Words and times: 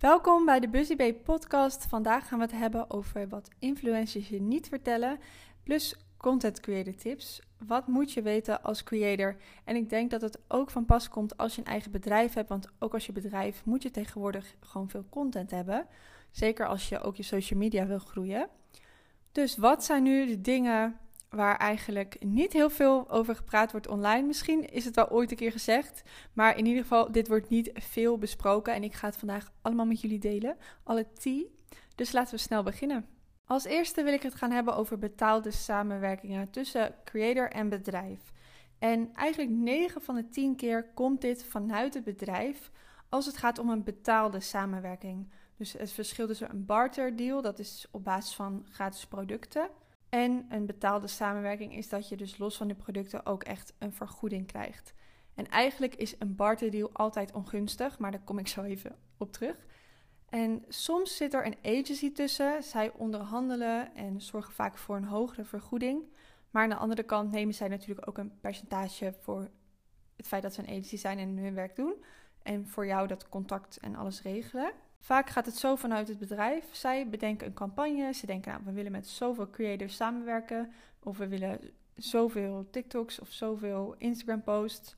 Welkom 0.00 0.44
bij 0.44 0.60
de 0.60 0.68
Busy 0.68 0.96
Bee 0.96 1.14
podcast. 1.14 1.86
Vandaag 1.86 2.28
gaan 2.28 2.38
we 2.38 2.44
het 2.44 2.54
hebben 2.54 2.90
over 2.90 3.28
wat 3.28 3.48
influencers 3.58 4.28
je 4.28 4.40
niet 4.40 4.68
vertellen, 4.68 5.18
plus 5.62 5.96
content 6.16 6.60
creator 6.60 6.94
tips. 6.94 7.40
Wat 7.66 7.86
moet 7.86 8.12
je 8.12 8.22
weten 8.22 8.62
als 8.62 8.82
creator? 8.82 9.36
En 9.64 9.76
ik 9.76 9.90
denk 9.90 10.10
dat 10.10 10.20
het 10.20 10.38
ook 10.48 10.70
van 10.70 10.84
pas 10.84 11.08
komt 11.08 11.36
als 11.36 11.54
je 11.54 11.60
een 11.60 11.66
eigen 11.66 11.90
bedrijf 11.90 12.34
hebt, 12.34 12.48
want 12.48 12.68
ook 12.78 12.94
als 12.94 13.06
je 13.06 13.12
bedrijf 13.12 13.64
moet 13.64 13.82
je 13.82 13.90
tegenwoordig 13.90 14.54
gewoon 14.60 14.88
veel 14.88 15.04
content 15.08 15.50
hebben. 15.50 15.86
Zeker 16.30 16.66
als 16.66 16.88
je 16.88 17.00
ook 17.00 17.16
je 17.16 17.22
social 17.22 17.58
media 17.58 17.86
wil 17.86 17.98
groeien. 17.98 18.48
Dus 19.32 19.56
wat 19.56 19.84
zijn 19.84 20.02
nu 20.02 20.26
de 20.26 20.40
dingen 20.40 20.96
waar 21.30 21.56
eigenlijk 21.56 22.16
niet 22.24 22.52
heel 22.52 22.70
veel 22.70 23.10
over 23.10 23.36
gepraat 23.36 23.70
wordt 23.70 23.88
online. 23.88 24.26
Misschien 24.26 24.68
is 24.68 24.84
het 24.84 24.94
wel 24.94 25.10
ooit 25.10 25.30
een 25.30 25.36
keer 25.36 25.52
gezegd, 25.52 26.02
maar 26.32 26.56
in 26.56 26.66
ieder 26.66 26.82
geval, 26.82 27.12
dit 27.12 27.28
wordt 27.28 27.48
niet 27.48 27.70
veel 27.74 28.18
besproken 28.18 28.74
en 28.74 28.82
ik 28.82 28.94
ga 28.94 29.06
het 29.06 29.16
vandaag 29.16 29.52
allemaal 29.62 29.86
met 29.86 30.00
jullie 30.00 30.18
delen, 30.18 30.56
alle 30.82 31.12
tea. 31.12 31.44
Dus 31.94 32.12
laten 32.12 32.34
we 32.34 32.40
snel 32.40 32.62
beginnen. 32.62 33.06
Als 33.44 33.64
eerste 33.64 34.02
wil 34.02 34.12
ik 34.12 34.22
het 34.22 34.34
gaan 34.34 34.50
hebben 34.50 34.76
over 34.76 34.98
betaalde 34.98 35.50
samenwerkingen 35.50 36.50
tussen 36.50 36.94
creator 37.04 37.50
en 37.50 37.68
bedrijf. 37.68 38.32
En 38.78 39.10
eigenlijk 39.14 39.50
9 39.50 40.02
van 40.02 40.14
de 40.14 40.28
10 40.28 40.56
keer 40.56 40.90
komt 40.94 41.20
dit 41.20 41.44
vanuit 41.44 41.94
het 41.94 42.04
bedrijf 42.04 42.70
als 43.08 43.26
het 43.26 43.36
gaat 43.36 43.58
om 43.58 43.70
een 43.70 43.84
betaalde 43.84 44.40
samenwerking. 44.40 45.30
Dus 45.56 45.72
het 45.72 45.92
verschil 45.92 46.26
tussen 46.26 46.50
een 46.50 46.66
barter 46.66 47.16
deal, 47.16 47.42
dat 47.42 47.58
is 47.58 47.86
op 47.90 48.04
basis 48.04 48.34
van 48.34 48.66
gratis 48.70 49.06
producten, 49.06 49.70
en 50.10 50.46
een 50.48 50.66
betaalde 50.66 51.06
samenwerking 51.06 51.76
is 51.76 51.88
dat 51.88 52.08
je 52.08 52.16
dus 52.16 52.38
los 52.38 52.56
van 52.56 52.68
de 52.68 52.74
producten 52.74 53.26
ook 53.26 53.42
echt 53.42 53.74
een 53.78 53.92
vergoeding 53.92 54.46
krijgt. 54.46 54.94
En 55.34 55.48
eigenlijk 55.48 55.94
is 55.94 56.14
een 56.18 56.36
barterdeal 56.36 56.90
altijd 56.92 57.32
ongunstig, 57.32 57.98
maar 57.98 58.10
daar 58.10 58.24
kom 58.24 58.38
ik 58.38 58.48
zo 58.48 58.62
even 58.62 58.96
op 59.16 59.32
terug. 59.32 59.66
En 60.28 60.64
soms 60.68 61.16
zit 61.16 61.34
er 61.34 61.46
een 61.46 61.58
agency 61.62 62.12
tussen. 62.12 62.62
Zij 62.62 62.92
onderhandelen 62.92 63.94
en 63.94 64.20
zorgen 64.20 64.52
vaak 64.52 64.78
voor 64.78 64.96
een 64.96 65.04
hogere 65.04 65.44
vergoeding. 65.44 66.02
Maar 66.50 66.62
aan 66.62 66.68
de 66.68 66.76
andere 66.76 67.02
kant 67.02 67.30
nemen 67.30 67.54
zij 67.54 67.68
natuurlijk 67.68 68.08
ook 68.08 68.18
een 68.18 68.40
percentage 68.40 69.14
voor 69.20 69.50
het 70.16 70.26
feit 70.26 70.42
dat 70.42 70.54
ze 70.54 70.60
een 70.60 70.68
agency 70.68 70.96
zijn 70.96 71.18
en 71.18 71.36
hun 71.36 71.54
werk 71.54 71.76
doen. 71.76 72.04
En 72.42 72.68
voor 72.68 72.86
jou 72.86 73.06
dat 73.06 73.28
contact 73.28 73.76
en 73.76 73.96
alles 73.96 74.22
regelen. 74.22 74.72
Vaak 75.00 75.30
gaat 75.30 75.46
het 75.46 75.56
zo 75.56 75.76
vanuit 75.76 76.08
het 76.08 76.18
bedrijf. 76.18 76.74
Zij 76.74 77.08
bedenken 77.08 77.46
een 77.46 77.54
campagne. 77.54 78.12
Ze 78.12 78.26
denken, 78.26 78.52
nou, 78.52 78.64
we 78.64 78.72
willen 78.72 78.92
met 78.92 79.08
zoveel 79.08 79.50
creators 79.50 79.96
samenwerken. 79.96 80.72
Of 81.02 81.18
we 81.18 81.28
willen 81.28 81.60
zoveel 81.94 82.68
TikToks 82.70 83.20
of 83.20 83.28
zoveel 83.28 83.94
Instagram 83.98 84.42
posts. 84.42 84.96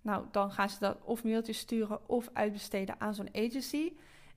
Nou, 0.00 0.24
dan 0.30 0.50
gaan 0.50 0.70
ze 0.70 0.78
dat 0.78 0.98
of 1.02 1.24
mailtjes 1.24 1.58
sturen 1.58 2.08
of 2.08 2.28
uitbesteden 2.32 3.00
aan 3.00 3.14
zo'n 3.14 3.34
agency. 3.34 3.92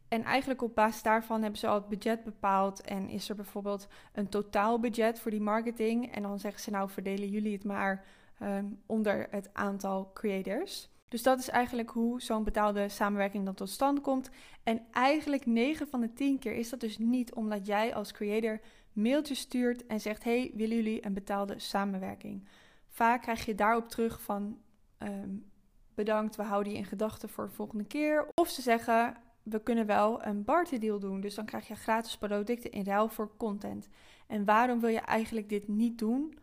En 0.08 0.24
eigenlijk 0.24 0.62
op 0.62 0.76
basis 0.76 1.02
daarvan 1.02 1.42
hebben 1.42 1.60
ze 1.60 1.68
al 1.68 1.76
het 1.76 1.88
budget 1.88 2.24
bepaald. 2.24 2.82
En 2.82 3.10
is 3.10 3.30
er 3.30 3.36
bijvoorbeeld 3.36 3.88
een 4.14 4.30
totaalbudget 4.30 5.20
voor 5.20 5.32
die 5.32 5.42
marketing. 5.42 6.14
En 6.14 6.22
dan 6.22 6.40
zeggen 6.40 6.62
ze, 6.62 6.72
nou, 6.72 6.90
verdelen 6.90 7.30
jullie 7.30 7.54
het 7.54 7.64
maar 7.64 8.06
um, 8.42 8.82
onder 8.86 9.28
het 9.30 9.50
aantal 9.54 10.12
creators. 10.14 10.90
Dus 11.12 11.24
dat 11.24 11.40
is 11.40 11.50
eigenlijk 11.50 11.90
hoe 11.90 12.22
zo'n 12.22 12.44
betaalde 12.44 12.90
samenwerking 12.90 13.46
dan 13.46 13.54
tot 13.54 13.70
stand 13.70 14.02
komt. 14.02 14.30
En 14.64 14.82
eigenlijk 14.92 15.46
9 15.46 15.88
van 15.88 16.02
de 16.02 16.14
10 16.14 16.40
keer 16.40 16.54
is 16.54 16.70
dat 16.70 16.80
dus 16.80 16.98
niet 16.98 17.34
omdat 17.34 17.66
jij 17.66 17.96
als 17.96 18.12
creator 18.12 18.60
mailtjes 18.94 19.40
stuurt 19.40 19.86
en 19.86 20.02
zegt: 20.02 20.24
Hey, 20.24 20.52
willen 20.54 20.76
jullie 20.76 21.06
een 21.06 21.14
betaalde 21.14 21.60
samenwerking? 21.60 22.48
Vaak 22.88 23.22
krijg 23.22 23.46
je 23.46 23.56
daarop 23.56 23.90
terug 23.90 24.22
van: 24.22 24.58
um, 25.00 25.46
Bedankt, 25.94 26.36
we 26.36 26.44
houden 26.44 26.72
je 26.72 26.78
in 26.78 26.86
gedachten 26.86 27.30
voor 27.30 27.46
de 27.46 27.54
volgende 27.54 27.86
keer. 27.86 28.28
Of 28.36 28.50
ze 28.50 28.62
zeggen: 28.62 29.16
We 29.44 29.64
kunnen 29.64 29.86
wel 29.86 30.26
een 30.26 30.44
barter 30.44 30.80
deal 30.80 31.00
doen. 31.00 31.22
Dus 31.22 31.36
dan 31.36 31.46
krijg 31.46 31.68
je 31.68 31.76
gratis 31.76 32.18
producten 32.18 32.72
in 32.72 32.84
ruil 32.84 33.08
voor 33.08 33.32
content. 33.38 33.88
En 34.28 34.46
waarom 34.46 34.80
wil 34.80 34.90
je 34.90 35.00
eigenlijk 35.00 35.50
dit 35.50 35.68
niet 35.68 35.98
doen? 35.98 36.40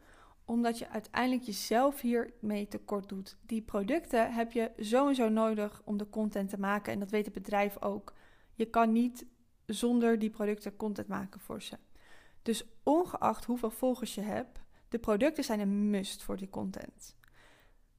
Omdat 0.48 0.78
je 0.78 0.88
uiteindelijk 0.88 1.42
jezelf 1.42 2.00
hiermee 2.00 2.68
tekort 2.68 3.08
doet. 3.08 3.36
Die 3.46 3.62
producten 3.62 4.32
heb 4.32 4.52
je 4.52 4.72
zo 4.80 5.28
nodig 5.28 5.82
om 5.84 5.96
de 5.96 6.10
content 6.10 6.50
te 6.50 6.60
maken 6.60 6.92
en 6.92 6.98
dat 6.98 7.10
weet 7.10 7.24
het 7.24 7.34
bedrijf 7.34 7.82
ook. 7.82 8.14
Je 8.54 8.64
kan 8.64 8.92
niet 8.92 9.26
zonder 9.66 10.18
die 10.18 10.30
producten 10.30 10.76
content 10.76 11.08
maken 11.08 11.40
voor 11.40 11.62
ze. 11.62 11.78
Dus 12.42 12.64
ongeacht 12.82 13.44
hoeveel 13.44 13.70
volgers 13.70 14.14
je 14.14 14.20
hebt, 14.20 14.60
de 14.88 14.98
producten 14.98 15.44
zijn 15.44 15.60
een 15.60 15.90
must 15.90 16.22
voor 16.22 16.36
die 16.36 16.50
content. 16.50 17.16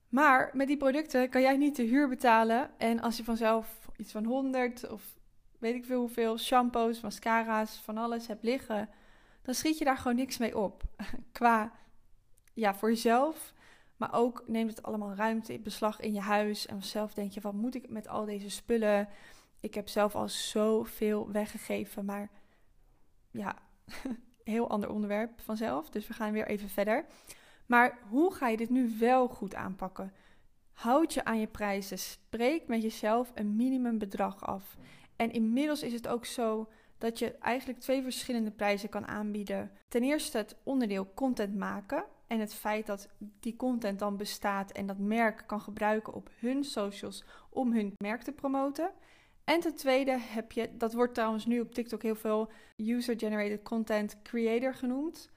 Maar 0.07 0.49
met 0.53 0.67
die 0.67 0.77
producten 0.77 1.29
kan 1.29 1.41
jij 1.41 1.57
niet 1.57 1.75
de 1.75 1.83
huur 1.83 2.07
betalen 2.07 2.71
en 2.77 2.99
als 2.99 3.17
je 3.17 3.23
vanzelf 3.23 3.89
iets 3.97 4.11
van 4.11 4.25
100 4.25 4.89
of 4.89 5.15
weet 5.59 5.75
ik 5.75 5.85
veel 5.85 5.99
hoeveel 5.99 6.37
shampoos, 6.37 7.01
mascara's, 7.01 7.81
van 7.83 7.97
alles 7.97 8.27
hebt 8.27 8.43
liggen, 8.43 8.89
dan 9.41 9.53
schiet 9.53 9.77
je 9.77 9.85
daar 9.85 9.97
gewoon 9.97 10.15
niks 10.15 10.37
mee 10.37 10.57
op 10.57 10.83
qua 11.31 11.71
ja, 12.59 12.75
voor 12.75 12.89
jezelf. 12.89 13.53
Maar 13.97 14.13
ook 14.13 14.43
neemt 14.47 14.69
het 14.69 14.83
allemaal 14.83 15.13
ruimte 15.13 15.53
in 15.53 15.63
beslag 15.63 15.99
in 15.99 16.13
je 16.13 16.19
huis. 16.19 16.65
En 16.65 16.83
zelf 16.83 17.13
denk 17.13 17.31
je, 17.31 17.41
wat 17.41 17.53
moet 17.53 17.75
ik 17.75 17.89
met 17.89 18.07
al 18.07 18.25
deze 18.25 18.49
spullen? 18.49 19.07
Ik 19.59 19.73
heb 19.73 19.87
zelf 19.87 20.15
al 20.15 20.29
zoveel 20.29 21.31
weggegeven. 21.31 22.05
Maar 22.05 22.29
ja, 23.31 23.55
heel 24.43 24.69
ander 24.69 24.89
onderwerp 24.89 25.41
vanzelf. 25.41 25.89
Dus 25.89 26.07
we 26.07 26.13
gaan 26.13 26.31
weer 26.31 26.47
even 26.47 26.69
verder. 26.69 27.05
Maar 27.65 27.99
hoe 28.09 28.33
ga 28.33 28.47
je 28.47 28.57
dit 28.57 28.69
nu 28.69 28.95
wel 28.99 29.27
goed 29.27 29.55
aanpakken? 29.55 30.13
Houd 30.71 31.13
je 31.13 31.25
aan 31.25 31.39
je 31.39 31.47
prijzen. 31.47 31.99
Spreek 31.99 32.67
met 32.67 32.81
jezelf 32.81 33.31
een 33.33 33.55
minimumbedrag 33.55 34.45
af. 34.45 34.77
En 35.15 35.31
inmiddels 35.31 35.83
is 35.83 35.93
het 35.93 36.07
ook 36.07 36.25
zo 36.25 36.69
dat 36.97 37.19
je 37.19 37.31
eigenlijk 37.33 37.79
twee 37.79 38.03
verschillende 38.03 38.51
prijzen 38.51 38.89
kan 38.89 39.07
aanbieden. 39.07 39.71
Ten 39.87 40.03
eerste 40.03 40.37
het 40.37 40.55
onderdeel 40.63 41.13
content 41.13 41.55
maken. 41.55 42.05
En 42.29 42.39
het 42.39 42.53
feit 42.53 42.85
dat 42.85 43.09
die 43.39 43.55
content 43.55 43.99
dan 43.99 44.17
bestaat 44.17 44.71
en 44.71 44.87
dat 44.87 44.97
merk 44.97 45.43
kan 45.47 45.61
gebruiken 45.61 46.13
op 46.13 46.29
hun 46.39 46.63
socials 46.63 47.23
om 47.49 47.73
hun 47.73 47.93
merk 47.97 48.21
te 48.21 48.31
promoten. 48.31 48.91
En 49.43 49.59
ten 49.59 49.75
tweede 49.75 50.17
heb 50.19 50.51
je, 50.51 50.77
dat 50.77 50.93
wordt 50.93 51.13
trouwens 51.13 51.45
nu 51.45 51.59
op 51.59 51.73
TikTok 51.73 52.01
heel 52.01 52.15
veel 52.15 52.51
user-generated 52.77 53.63
content 53.63 54.21
creator 54.23 54.73
genoemd. 54.73 55.29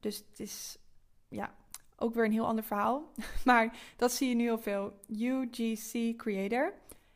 Dus 0.00 0.16
het 0.16 0.40
is 0.40 0.78
ja, 1.28 1.54
ook 1.96 2.14
weer 2.14 2.24
een 2.24 2.32
heel 2.32 2.46
ander 2.46 2.64
verhaal. 2.64 3.12
Maar 3.44 3.76
dat 3.96 4.12
zie 4.12 4.28
je 4.28 4.34
nu 4.34 4.42
heel 4.42 4.58
veel. 4.58 5.00
UGC 5.08 6.16
creator. 6.16 6.72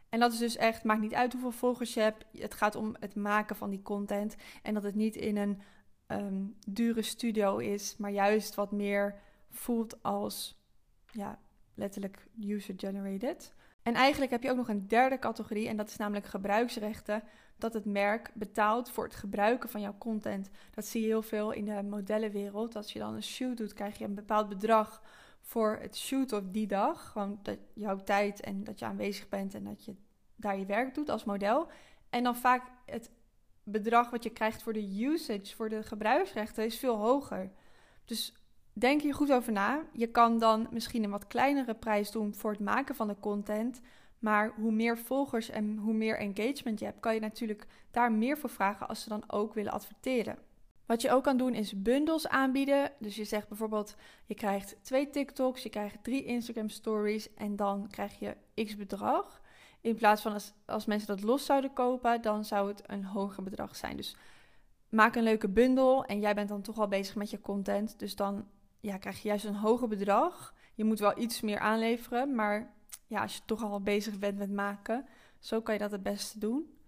En 0.08 0.20
dat 0.20 0.32
is 0.32 0.38
dus 0.38 0.56
echt, 0.56 0.84
maakt 0.84 1.00
niet 1.00 1.14
uit 1.14 1.32
hoeveel 1.32 1.52
volgers 1.52 1.94
je 1.94 2.00
hebt. 2.00 2.24
Het 2.32 2.54
gaat 2.54 2.74
om 2.74 2.96
het 3.00 3.14
maken 3.14 3.56
van 3.56 3.70
die 3.70 3.82
content. 3.82 4.36
En 4.62 4.74
dat 4.74 4.82
het 4.82 4.94
niet 4.94 5.16
in 5.16 5.36
een 5.36 5.60
um, 6.08 6.56
dure 6.66 7.02
studio 7.02 7.56
is, 7.56 7.96
maar 7.96 8.10
juist 8.10 8.54
wat 8.54 8.72
meer 8.72 9.20
voelt 9.50 10.02
als 10.02 10.62
ja, 11.10 11.38
letterlijk 11.74 12.26
user-generated. 12.40 13.52
En 13.82 13.94
eigenlijk 13.94 14.30
heb 14.30 14.42
je 14.42 14.50
ook 14.50 14.56
nog 14.56 14.68
een 14.68 14.88
derde 14.88 15.18
categorie 15.18 15.68
en 15.68 15.76
dat 15.76 15.88
is 15.88 15.96
namelijk 15.96 16.26
gebruiksrechten. 16.26 17.22
Dat 17.58 17.72
het 17.72 17.84
merk 17.84 18.30
betaalt 18.34 18.90
voor 18.90 19.04
het 19.04 19.14
gebruiken 19.14 19.68
van 19.68 19.80
jouw 19.80 19.94
content. 19.98 20.50
Dat 20.74 20.86
zie 20.86 21.00
je 21.00 21.06
heel 21.06 21.22
veel 21.22 21.50
in 21.50 21.64
de 21.64 21.82
modellenwereld. 21.82 22.76
Als 22.76 22.92
je 22.92 22.98
dan 22.98 23.14
een 23.14 23.22
shoot 23.22 23.56
doet, 23.56 23.72
krijg 23.72 23.98
je 23.98 24.04
een 24.04 24.14
bepaald 24.14 24.48
bedrag 24.48 25.02
voor 25.40 25.78
het 25.80 25.96
shoot 25.96 26.32
op 26.32 26.52
die 26.52 26.66
dag. 26.66 27.10
Gewoon 27.10 27.38
dat 27.42 27.58
jouw 27.74 27.96
tijd 27.96 28.40
en 28.40 28.64
dat 28.64 28.78
je 28.78 28.84
aanwezig 28.84 29.28
bent 29.28 29.54
en 29.54 29.64
dat 29.64 29.84
je 29.84 29.94
daar 30.36 30.58
je 30.58 30.66
werk 30.66 30.94
doet 30.94 31.08
als 31.08 31.24
model. 31.24 31.68
En 32.10 32.22
dan 32.22 32.36
vaak 32.36 32.62
het 32.84 33.10
bedrag 33.70 34.10
wat 34.10 34.22
je 34.22 34.30
krijgt 34.30 34.62
voor 34.62 34.72
de 34.72 35.04
usage, 35.04 35.56
voor 35.56 35.68
de 35.68 35.82
gebruiksrechten, 35.82 36.64
is 36.64 36.78
veel 36.78 36.96
hoger. 36.96 37.50
Dus 38.04 38.32
denk 38.72 39.02
hier 39.02 39.14
goed 39.14 39.32
over 39.32 39.52
na. 39.52 39.82
Je 39.92 40.06
kan 40.06 40.38
dan 40.38 40.68
misschien 40.70 41.04
een 41.04 41.10
wat 41.10 41.26
kleinere 41.26 41.74
prijs 41.74 42.10
doen 42.10 42.34
voor 42.34 42.50
het 42.50 42.60
maken 42.60 42.94
van 42.94 43.08
de 43.08 43.16
content. 43.20 43.80
Maar 44.18 44.52
hoe 44.56 44.72
meer 44.72 44.98
volgers 44.98 45.50
en 45.50 45.76
hoe 45.76 45.94
meer 45.94 46.18
engagement 46.18 46.78
je 46.78 46.84
hebt, 46.84 47.00
kan 47.00 47.14
je 47.14 47.20
natuurlijk 47.20 47.66
daar 47.90 48.12
meer 48.12 48.38
voor 48.38 48.50
vragen 48.50 48.88
als 48.88 49.02
ze 49.02 49.08
dan 49.08 49.22
ook 49.26 49.54
willen 49.54 49.72
adverteren. 49.72 50.38
Wat 50.86 51.02
je 51.02 51.10
ook 51.10 51.24
kan 51.24 51.36
doen 51.36 51.54
is 51.54 51.82
bundles 51.82 52.28
aanbieden. 52.28 52.92
Dus 52.98 53.16
je 53.16 53.24
zegt 53.24 53.48
bijvoorbeeld, 53.48 53.96
je 54.26 54.34
krijgt 54.34 54.76
twee 54.82 55.10
TikToks, 55.10 55.62
je 55.62 55.68
krijgt 55.68 56.04
drie 56.04 56.24
Instagram 56.24 56.68
stories 56.68 57.34
en 57.34 57.56
dan 57.56 57.88
krijg 57.90 58.18
je 58.18 58.36
x 58.64 58.76
bedrag. 58.76 59.40
In 59.80 59.94
plaats 59.94 60.22
van 60.22 60.40
als, 60.66 60.86
mensen 60.86 61.08
dat 61.08 61.22
los 61.22 61.44
zouden 61.44 61.72
kopen, 61.72 62.22
dan 62.22 62.44
zou 62.44 62.68
het 62.68 62.82
een 62.86 63.04
hoger 63.04 63.42
bedrag 63.42 63.76
zijn. 63.76 63.96
Dus 63.96 64.16
maak 64.88 65.14
een 65.16 65.22
leuke 65.22 65.48
bundel 65.48 66.04
en 66.04 66.20
jij 66.20 66.34
bent 66.34 66.48
dan 66.48 66.62
toch 66.62 66.78
al 66.78 66.88
bezig 66.88 67.14
met 67.14 67.30
je 67.30 67.40
content. 67.40 67.98
Dus 67.98 68.16
dan 68.16 68.46
ja, 68.80 68.96
krijg 68.96 69.22
je 69.22 69.28
juist 69.28 69.44
een 69.44 69.54
hoger 69.54 69.88
bedrag. 69.88 70.54
Je 70.74 70.84
moet 70.84 70.98
wel 70.98 71.18
iets 71.18 71.40
meer 71.40 71.58
aanleveren, 71.58 72.34
maar 72.34 72.74
ja, 73.06 73.22
als 73.22 73.34
je 73.34 73.40
toch 73.44 73.62
al 73.62 73.80
bezig 73.80 74.18
bent 74.18 74.38
met 74.38 74.50
maken, 74.50 75.06
zo 75.38 75.60
kan 75.60 75.74
je 75.74 75.80
dat 75.80 75.90
het 75.90 76.02
beste 76.02 76.38
doen. 76.38 76.78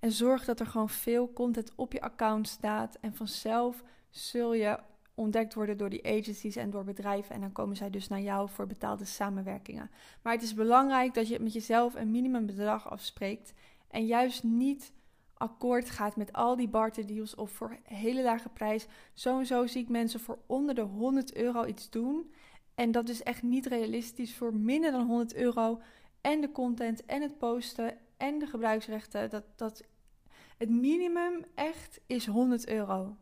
En 0.00 0.12
zorg 0.12 0.44
dat 0.44 0.60
er 0.60 0.66
gewoon 0.66 0.88
veel 0.88 1.32
content 1.32 1.72
op 1.74 1.92
je 1.92 2.00
account 2.00 2.48
staat. 2.48 2.98
En 3.00 3.14
vanzelf 3.14 3.82
zul 4.10 4.54
je 4.54 4.78
ontdekt 5.16 5.54
worden 5.54 5.76
door 5.76 5.88
die 5.88 6.06
agencies 6.06 6.56
en 6.56 6.70
door 6.70 6.84
bedrijven. 6.84 7.34
En 7.34 7.40
dan 7.40 7.52
komen 7.52 7.76
zij 7.76 7.90
dus 7.90 8.08
naar 8.08 8.20
jou 8.20 8.48
voor 8.48 8.66
betaalde 8.66 9.04
samenwerkingen. 9.04 9.90
Maar 10.22 10.32
het 10.32 10.42
is 10.42 10.54
belangrijk 10.54 11.14
dat 11.14 11.28
je 11.28 11.40
met 11.40 11.52
jezelf 11.52 11.94
een 11.94 12.10
minimumbedrag 12.10 12.90
afspreekt. 12.90 13.52
En 13.88 14.06
juist 14.06 14.42
niet 14.42 14.92
akkoord 15.34 15.90
gaat 15.90 16.16
met 16.16 16.32
al 16.32 16.56
die 16.56 16.68
barter 16.68 17.06
deals 17.06 17.34
of 17.34 17.50
voor 17.50 17.76
hele 17.82 18.22
lage 18.22 18.48
prijs. 18.48 18.86
Zo 19.12 19.38
en 19.38 19.46
zo 19.46 19.66
zie 19.66 19.82
ik 19.82 19.88
mensen 19.88 20.20
voor 20.20 20.38
onder 20.46 20.74
de 20.74 20.80
100 20.80 21.34
euro 21.34 21.64
iets 21.64 21.90
doen. 21.90 22.32
En 22.74 22.90
dat 22.90 23.08
is 23.08 23.22
echt 23.22 23.42
niet 23.42 23.66
realistisch 23.66 24.34
voor 24.34 24.54
minder 24.54 24.90
dan 24.90 25.06
100 25.06 25.34
euro. 25.34 25.80
En 26.20 26.40
de 26.40 26.52
content 26.52 27.04
en 27.04 27.22
het 27.22 27.38
posten 27.38 27.98
en 28.16 28.38
de 28.38 28.46
gebruiksrechten. 28.46 29.30
Dat, 29.30 29.44
dat, 29.56 29.82
het 30.56 30.70
minimum 30.70 31.44
echt 31.54 32.00
is 32.06 32.26
100 32.26 32.68
euro. 32.68 33.16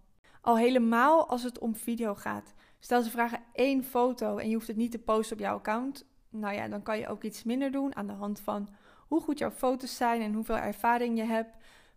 Al 0.44 0.56
helemaal 0.56 1.28
als 1.28 1.42
het 1.42 1.58
om 1.58 1.76
video 1.76 2.14
gaat. 2.14 2.54
Stel 2.78 3.02
ze 3.02 3.10
vragen 3.10 3.42
één 3.52 3.84
foto 3.84 4.36
en 4.36 4.48
je 4.48 4.54
hoeft 4.54 4.66
het 4.66 4.76
niet 4.76 4.90
te 4.90 4.98
posten 4.98 5.36
op 5.36 5.42
jouw 5.42 5.56
account. 5.56 6.06
Nou 6.30 6.54
ja, 6.54 6.68
dan 6.68 6.82
kan 6.82 6.98
je 6.98 7.08
ook 7.08 7.22
iets 7.22 7.42
minder 7.42 7.70
doen 7.70 7.96
aan 7.96 8.06
de 8.06 8.12
hand 8.12 8.40
van 8.40 8.68
hoe 9.06 9.20
goed 9.20 9.38
jouw 9.38 9.50
foto's 9.50 9.96
zijn 9.96 10.20
en 10.20 10.32
hoeveel 10.32 10.56
ervaring 10.56 11.18
je 11.18 11.24
hebt. 11.24 11.56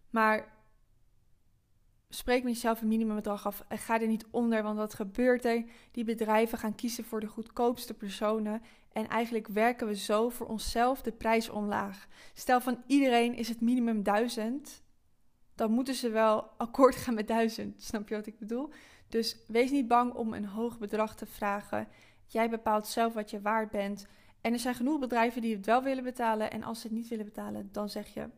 Maar 0.10 0.54
spreek 2.10 2.44
met 2.44 2.54
jezelf 2.54 2.82
een 2.82 2.88
minimumbedrag 2.88 3.46
af. 3.46 3.64
En 3.68 3.78
ga 3.78 4.02
er 4.02 4.08
niet 4.08 4.26
onder, 4.32 4.64
want 4.64 4.78
wat 4.78 4.94
gebeurt 4.94 5.46
er? 5.46 5.64
Die 5.92 6.04
bedrijven 6.04 6.58
gaan 6.58 6.76
kiezen 6.76 7.04
voor 7.04 7.20
de 7.20 7.28
goedkoopste 7.28 7.94
personen. 7.94 8.62
En 8.92 9.08
eigenlijk 9.08 9.48
werken 9.48 9.88
we 9.88 9.96
zo 9.96 10.30
voor 10.30 10.48
onszelf 10.48 11.02
de 11.02 11.12
prijs 11.12 11.50
omlaag. 11.50 12.08
Stel 12.34 12.62
van 12.62 12.84
iedereen 12.86 13.36
is 13.36 13.50
het 13.50 13.62
minimum 13.62 14.04
1000. 14.04 14.86
Dan 15.58 15.72
moeten 15.72 15.94
ze 15.94 16.10
wel 16.10 16.50
akkoord 16.58 16.96
gaan 16.96 17.14
met 17.14 17.28
1000. 17.28 17.84
Snap 17.84 18.10
je 18.10 18.16
wat 18.16 18.26
ik 18.26 18.40
bedoel? 18.40 18.70
Dus 19.10 19.38
wees 19.48 19.72
niet 19.72 19.88
bang 19.88 20.14
om 20.14 20.34
een 20.34 20.46
hoog 20.46 20.80
bedrag 20.80 21.16
te 21.16 21.26
vragen. 21.26 21.88
Jij 22.26 22.50
bepaalt 22.50 22.88
zelf 22.88 23.14
wat 23.14 23.30
je 23.30 23.42
waard 23.42 23.72
bent. 23.72 24.08
En 24.42 24.54
er 24.54 24.60
zijn 24.60 24.76
genoeg 24.76 25.00
bedrijven 25.00 25.42
die 25.42 25.56
het 25.56 25.66
wel 25.66 25.84
willen 25.84 26.04
betalen. 26.04 26.52
En 26.52 26.64
als 26.64 26.82
ze 26.82 26.88
het 26.88 26.96
niet 26.96 27.08
willen 27.08 27.26
betalen, 27.26 27.70
dan 27.72 27.90
zeg 27.90 28.14
je 28.14 28.30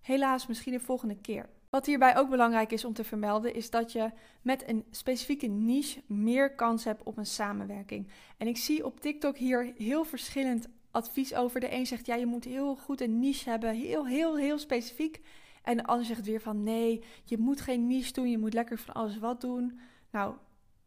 helaas 0.00 0.46
misschien 0.46 0.72
de 0.72 0.80
volgende 0.80 1.16
keer. 1.16 1.48
Wat 1.70 1.86
hierbij 1.86 2.16
ook 2.16 2.30
belangrijk 2.30 2.72
is 2.72 2.84
om 2.84 2.92
te 2.92 3.04
vermelden, 3.04 3.54
is 3.54 3.70
dat 3.70 3.92
je 3.92 4.10
met 4.42 4.68
een 4.68 4.84
specifieke 4.90 5.46
niche 5.46 6.02
meer 6.06 6.54
kans 6.54 6.84
hebt 6.84 7.02
op 7.02 7.16
een 7.16 7.26
samenwerking. 7.26 8.08
En 8.36 8.46
ik 8.46 8.56
zie 8.56 8.84
op 8.84 9.00
TikTok 9.00 9.36
hier 9.36 9.72
heel 9.76 10.04
verschillend 10.04 10.68
advies 10.90 11.34
over. 11.34 11.60
De 11.60 11.72
een 11.72 11.86
zegt 11.86 12.06
ja, 12.06 12.14
je 12.14 12.26
moet 12.26 12.44
heel 12.44 12.76
goed 12.76 13.00
een 13.00 13.18
niche 13.18 13.50
hebben, 13.50 13.74
heel, 13.74 14.06
heel, 14.06 14.36
heel 14.36 14.58
specifiek. 14.58 15.20
En 15.66 15.76
de 15.76 15.86
ander 15.86 16.06
zegt 16.06 16.26
weer 16.26 16.40
van 16.40 16.62
nee, 16.62 17.04
je 17.24 17.38
moet 17.38 17.60
geen 17.60 17.86
niche 17.86 18.12
doen, 18.12 18.30
je 18.30 18.38
moet 18.38 18.52
lekker 18.52 18.78
van 18.78 18.94
alles 18.94 19.18
wat 19.18 19.40
doen. 19.40 19.80
Nou, 20.10 20.34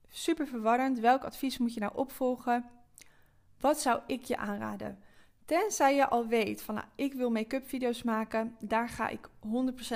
super 0.08 0.48
verwarrend. 0.48 1.00
Welk 1.00 1.24
advies 1.24 1.58
moet 1.58 1.74
je 1.74 1.80
nou 1.80 1.92
opvolgen? 1.96 2.66
Wat 3.60 3.80
zou 3.80 4.02
ik 4.08 4.24
je 4.24 4.38
aanraden? 4.38 5.00
Tenzij 5.46 5.96
je 5.96 6.08
al 6.08 6.28
weet 6.28 6.62
van 6.62 6.76
nou, 6.76 6.88
ik 6.96 7.14
wil 7.14 7.30
make-up 7.30 7.68
video's 7.68 8.04
maken, 8.04 8.56
daar 8.60 8.90
ga 8.90 9.08
ik 9.08 9.30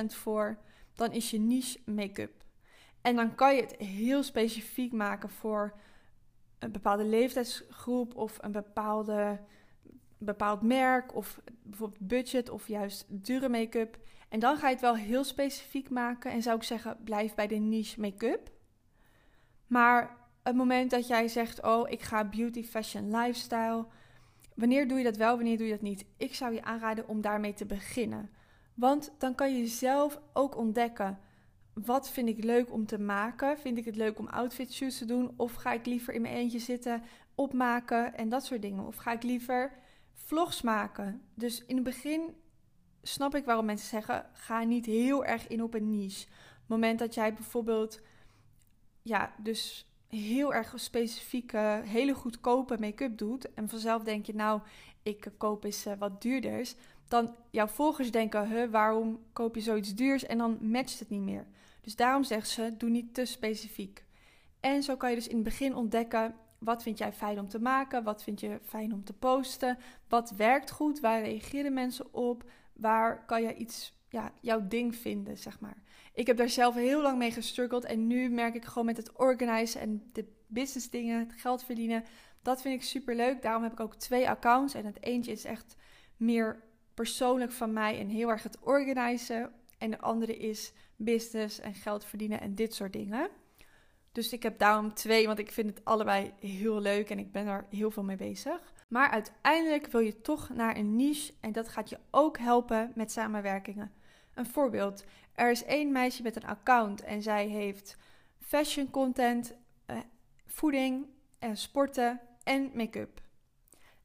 100% 0.01 0.05
voor. 0.05 0.57
Dan 0.93 1.11
is 1.11 1.31
je 1.31 1.39
niche 1.39 1.79
make-up. 1.85 2.43
En 3.01 3.15
dan 3.15 3.35
kan 3.35 3.55
je 3.55 3.61
het 3.61 3.75
heel 3.75 4.23
specifiek 4.23 4.91
maken 4.91 5.29
voor 5.29 5.79
een 6.59 6.71
bepaalde 6.71 7.05
leeftijdsgroep 7.05 8.15
of 8.15 8.37
een 8.41 8.51
bepaalde, 8.51 9.39
bepaald 10.25 10.61
merk 10.61 11.15
of 11.15 11.39
bijvoorbeeld 11.63 12.07
budget 12.07 12.49
of 12.49 12.67
juist 12.67 13.05
dure 13.07 13.49
make-up. 13.49 13.97
En 14.29 14.39
dan 14.39 14.57
ga 14.57 14.67
je 14.67 14.73
het 14.73 14.81
wel 14.81 14.95
heel 14.95 15.23
specifiek 15.23 15.89
maken 15.89 16.31
en 16.31 16.41
zou 16.41 16.55
ik 16.55 16.63
zeggen 16.63 16.97
blijf 17.03 17.35
bij 17.35 17.47
de 17.47 17.55
niche 17.55 17.99
make-up. 17.99 18.51
Maar 19.67 20.17
het 20.43 20.55
moment 20.55 20.91
dat 20.91 21.07
jij 21.07 21.27
zegt, 21.27 21.63
oh, 21.63 21.89
ik 21.89 22.01
ga 22.01 22.29
beauty, 22.29 22.63
fashion, 22.63 23.15
lifestyle. 23.15 23.85
Wanneer 24.55 24.87
doe 24.87 24.97
je 24.97 25.03
dat 25.03 25.17
wel, 25.17 25.35
wanneer 25.35 25.57
doe 25.57 25.65
je 25.65 25.73
dat 25.73 25.81
niet? 25.81 26.05
Ik 26.17 26.35
zou 26.35 26.53
je 26.53 26.63
aanraden 26.63 27.07
om 27.07 27.21
daarmee 27.21 27.53
te 27.53 27.65
beginnen. 27.65 28.29
Want 28.73 29.13
dan 29.17 29.35
kan 29.35 29.57
je 29.57 29.67
zelf 29.67 30.19
ook 30.33 30.57
ontdekken. 30.57 31.19
Wat 31.73 32.09
vind 32.09 32.29
ik 32.29 32.43
leuk 32.43 32.71
om 32.71 32.85
te 32.85 32.99
maken? 32.99 33.59
Vind 33.59 33.77
ik 33.77 33.85
het 33.85 33.95
leuk 33.95 34.19
om 34.19 34.27
outfit 34.27 34.73
shoots 34.73 34.97
te 34.97 35.05
doen? 35.05 35.33
Of 35.37 35.53
ga 35.53 35.73
ik 35.73 35.85
liever 35.85 36.13
in 36.13 36.21
mijn 36.21 36.33
eentje 36.33 36.59
zitten, 36.59 37.03
opmaken 37.35 38.15
en 38.15 38.29
dat 38.29 38.45
soort 38.45 38.61
dingen? 38.61 38.87
Of 38.87 38.95
ga 38.95 39.11
ik 39.11 39.23
liever 39.23 39.71
vlogs 40.13 40.61
maken? 40.61 41.21
Dus 41.33 41.65
in 41.65 41.75
het 41.75 41.83
begin 41.83 42.35
snap 43.01 43.35
ik 43.35 43.45
waarom 43.45 43.65
mensen 43.65 43.89
zeggen: 43.89 44.29
ga 44.33 44.63
niet 44.63 44.85
heel 44.85 45.25
erg 45.25 45.47
in 45.47 45.63
op 45.63 45.73
een 45.73 45.89
niche. 45.89 46.27
Moment 46.65 46.99
dat 46.99 47.13
jij 47.13 47.33
bijvoorbeeld 47.33 48.01
ja, 49.01 49.33
dus 49.37 49.87
heel 50.07 50.53
erg 50.53 50.73
specifieke, 50.75 51.81
hele 51.85 52.13
goedkope 52.13 52.77
make-up 52.79 53.17
doet. 53.17 53.53
En 53.53 53.69
vanzelf 53.69 54.03
denk 54.03 54.25
je, 54.25 54.35
nou, 54.35 54.61
ik 55.03 55.31
koop 55.37 55.63
eens 55.63 55.87
uh, 55.87 55.93
wat 55.97 56.21
duurders. 56.21 56.75
Dan 57.07 57.35
jouw 57.51 57.67
volgers 57.67 58.11
denken, 58.11 58.49
huh, 58.49 58.71
waarom 58.71 59.19
koop 59.33 59.55
je 59.55 59.61
zoiets 59.61 59.95
duurs? 59.95 60.25
En 60.25 60.37
dan 60.37 60.57
matcht 60.61 60.99
het 60.99 61.09
niet 61.09 61.21
meer. 61.21 61.45
Dus 61.81 61.95
daarom 61.95 62.23
zegt 62.23 62.49
ze, 62.49 62.73
doe 62.77 62.89
niet 62.89 63.13
te 63.13 63.25
specifiek. 63.25 64.05
En 64.59 64.83
zo 64.83 64.95
kan 64.95 65.09
je 65.09 65.15
dus 65.15 65.27
in 65.27 65.35
het 65.35 65.43
begin 65.43 65.75
ontdekken, 65.75 66.35
wat 66.63 66.83
vind 66.83 66.97
jij 66.97 67.13
fijn 67.13 67.39
om 67.39 67.47
te 67.47 67.59
maken? 67.59 68.03
Wat 68.03 68.23
vind 68.23 68.39
je 68.39 68.59
fijn 68.63 68.93
om 68.93 69.03
te 69.03 69.13
posten? 69.13 69.77
Wat 70.07 70.31
werkt 70.31 70.71
goed? 70.71 70.99
Waar 70.99 71.21
reageren 71.21 71.73
mensen 71.73 72.13
op? 72.13 72.43
Waar 72.73 73.25
kan 73.25 73.41
je 73.41 73.55
iets, 73.55 73.99
ja, 74.09 74.31
jouw 74.41 74.67
ding 74.67 74.95
vinden, 74.95 75.37
zeg 75.37 75.59
maar. 75.59 75.83
Ik 76.13 76.27
heb 76.27 76.37
daar 76.37 76.49
zelf 76.49 76.75
heel 76.75 77.01
lang 77.01 77.17
mee 77.17 77.31
gestruggeld. 77.31 77.85
En 77.85 78.07
nu 78.07 78.29
merk 78.29 78.55
ik 78.55 78.65
gewoon 78.65 78.85
met 78.85 78.97
het 78.97 79.11
organiseren 79.13 79.87
en 79.87 80.09
de 80.13 80.25
business 80.47 80.89
dingen, 80.89 81.19
het 81.19 81.33
geld 81.41 81.63
verdienen. 81.63 82.03
Dat 82.41 82.61
vind 82.61 82.75
ik 82.75 82.83
super 82.87 83.15
leuk. 83.15 83.41
Daarom 83.41 83.63
heb 83.63 83.71
ik 83.71 83.79
ook 83.79 83.95
twee 83.95 84.29
accounts. 84.29 84.73
En 84.73 84.85
het 84.85 85.03
eentje 85.03 85.31
is 85.31 85.45
echt 85.45 85.75
meer 86.17 86.63
persoonlijk 86.93 87.51
van 87.51 87.73
mij 87.73 87.99
en 87.99 88.07
heel 88.07 88.29
erg 88.29 88.43
het 88.43 88.59
organiseren. 88.59 89.51
En 89.77 89.91
de 89.91 89.99
andere 89.99 90.37
is 90.37 90.73
business 90.95 91.59
en 91.59 91.73
geld 91.73 92.05
verdienen 92.05 92.41
en 92.41 92.55
dit 92.55 92.73
soort 92.73 92.93
dingen. 92.93 93.29
Dus 94.13 94.33
ik 94.33 94.43
heb 94.43 94.59
daarom 94.59 94.93
twee, 94.93 95.27
want 95.27 95.39
ik 95.39 95.51
vind 95.51 95.69
het 95.69 95.85
allebei 95.85 96.33
heel 96.39 96.81
leuk 96.81 97.09
en 97.09 97.19
ik 97.19 97.31
ben 97.31 97.47
er 97.47 97.65
heel 97.69 97.91
veel 97.91 98.03
mee 98.03 98.15
bezig. 98.15 98.73
Maar 98.87 99.09
uiteindelijk 99.09 99.87
wil 99.87 100.01
je 100.01 100.21
toch 100.21 100.49
naar 100.49 100.77
een 100.77 100.95
niche 100.95 101.33
en 101.39 101.51
dat 101.51 101.69
gaat 101.69 101.89
je 101.89 101.99
ook 102.11 102.37
helpen 102.37 102.91
met 102.95 103.11
samenwerkingen. 103.11 103.91
Een 104.33 104.45
voorbeeld. 104.45 105.03
Er 105.33 105.51
is 105.51 105.65
één 105.65 105.91
meisje 105.91 106.23
met 106.23 106.35
een 106.35 106.45
account 106.45 107.03
en 107.03 107.21
zij 107.21 107.47
heeft 107.47 107.97
fashion 108.39 108.89
content, 108.89 109.53
eh, 109.85 109.97
voeding 110.45 111.05
en 111.39 111.57
sporten 111.57 112.19
en 112.43 112.71
make-up. 112.73 113.21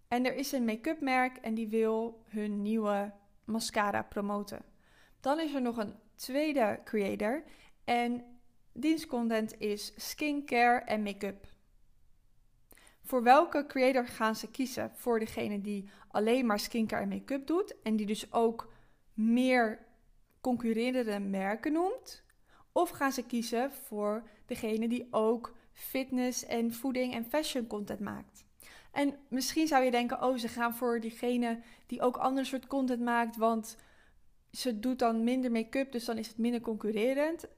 En 0.09 0.27
er 0.27 0.35
is 0.35 0.53
een 0.53 0.65
make-up 0.65 1.01
merk 1.01 1.37
en 1.37 1.55
die 1.55 1.69
wil 1.69 2.23
hun 2.29 2.63
nieuwe 2.63 3.13
mascara 3.45 4.03
promoten. 4.03 4.63
Dan 5.21 5.41
is 5.41 5.55
er 5.55 5.63
nog 5.63 5.77
een 5.77 5.95
tweede 6.15 6.81
creator 6.85 7.43
en 7.85 8.25
dienstcontent 8.79 9.61
is 9.61 9.93
skincare 9.97 10.79
en 10.79 11.03
make-up. 11.03 11.47
Voor 13.03 13.23
welke 13.23 13.67
creator 13.67 14.07
gaan 14.07 14.37
ze 14.37 14.51
kiezen? 14.51 14.91
Voor 14.95 15.19
degene 15.19 15.61
die 15.61 15.89
alleen 16.09 16.47
maar 16.47 16.61
skincare 16.61 17.03
en 17.03 17.09
make-up 17.09 17.47
doet 17.47 17.75
en 17.83 17.97
die 17.97 18.07
dus 18.07 18.33
ook 18.33 18.73
meer 19.15 19.87
concurrerende 20.41 21.19
merken 21.19 21.73
noemt? 21.73 22.23
Of 22.73 22.91
gaan 22.91 23.13
ze 23.13 23.27
kiezen 23.27 23.73
voor 23.73 24.29
degene 24.47 24.89
die 24.89 25.07
ook 25.11 25.55
fitness 25.73 26.45
en 26.45 26.75
voeding 26.75 27.15
en 27.15 27.25
fashion 27.25 27.67
content 27.67 28.01
maakt? 28.01 28.45
En 28.93 29.17
misschien 29.29 29.67
zou 29.67 29.85
je 29.85 29.91
denken, 29.91 30.23
oh, 30.23 30.37
ze 30.37 30.49
gaan 30.49 30.75
voor 30.75 31.01
diegene 31.01 31.61
die 31.87 32.03
ook 32.03 32.17
ander 32.17 32.47
soort 32.47 32.67
content 32.67 33.01
maakt, 33.01 33.37
want 33.37 33.77
ze 34.51 34.79
doet 34.79 34.99
dan 34.99 35.25
minder 35.25 35.51
make-up, 35.51 35.93
dus 35.93 36.05
dan 36.05 36.19
is 36.19 36.29
het 36.29 36.39
minder 36.39 36.61
concurrerend. 36.61 37.49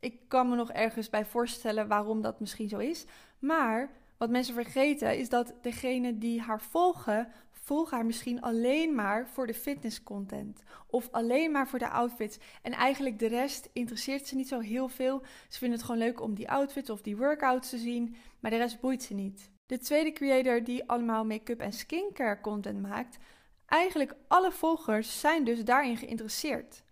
Ik 0.00 0.20
kan 0.28 0.48
me 0.48 0.56
nog 0.56 0.70
ergens 0.70 1.10
bij 1.10 1.24
voorstellen 1.24 1.88
waarom 1.88 2.22
dat 2.22 2.40
misschien 2.40 2.68
zo 2.68 2.78
is. 2.78 3.04
Maar 3.38 3.90
wat 4.16 4.30
mensen 4.30 4.54
vergeten 4.54 5.18
is 5.18 5.28
dat 5.28 5.54
degene 5.60 6.18
die 6.18 6.40
haar 6.40 6.60
volgen 6.60 7.32
volg 7.70 7.90
haar 7.90 8.06
misschien 8.06 8.40
alleen 8.40 8.94
maar 8.94 9.28
voor 9.28 9.46
de 9.46 9.54
fitnesscontent 9.54 10.62
of 10.86 11.08
alleen 11.10 11.50
maar 11.50 11.68
voor 11.68 11.78
de 11.78 11.88
outfits. 11.88 12.38
En 12.62 12.72
eigenlijk 12.72 13.18
de 13.18 13.26
rest 13.26 13.70
interesseert 13.72 14.26
ze 14.26 14.36
niet 14.36 14.48
zo 14.48 14.58
heel 14.58 14.88
veel. 14.88 15.22
Ze 15.48 15.58
vinden 15.58 15.78
het 15.78 15.86
gewoon 15.86 16.00
leuk 16.00 16.20
om 16.20 16.34
die 16.34 16.50
outfits 16.50 16.90
of 16.90 17.02
die 17.02 17.16
workouts 17.16 17.70
te 17.70 17.78
zien, 17.78 18.16
maar 18.40 18.50
de 18.50 18.56
rest 18.56 18.80
boeit 18.80 19.02
ze 19.02 19.14
niet. 19.14 19.50
De 19.66 19.78
tweede 19.78 20.12
creator 20.12 20.64
die 20.64 20.88
allemaal 20.88 21.24
make-up 21.24 21.60
en 21.60 21.72
skincare 21.72 22.40
content 22.40 22.82
maakt, 22.82 23.18
eigenlijk 23.66 24.14
alle 24.28 24.52
volgers 24.52 25.20
zijn 25.20 25.44
dus 25.44 25.64
daarin 25.64 25.96
geïnteresseerd. 25.96 26.82